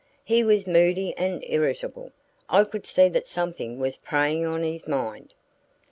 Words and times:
"He 0.23 0.43
was 0.43 0.65
moody 0.65 1.13
and 1.15 1.43
irritable. 1.47 2.11
I 2.49 2.63
could 2.63 2.87
see 2.87 3.07
that 3.09 3.27
something 3.27 3.77
was 3.79 3.97
preying 3.97 4.47
on 4.47 4.63
his 4.63 4.87
mind." 4.87 5.35